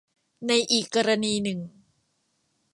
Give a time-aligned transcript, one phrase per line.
[0.47, 1.59] ในอีกกรณีหนึ่ง